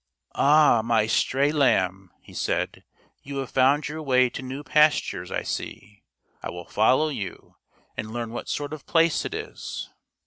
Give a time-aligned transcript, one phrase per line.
[0.33, 2.83] "Ah, my stray lamb," he said,"
[3.21, 6.01] you have found your way to new pastures, I see.
[6.41, 7.57] I will follow you
[7.95, 9.91] and learn what sort of place it is."